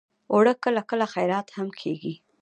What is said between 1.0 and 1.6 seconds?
خیرات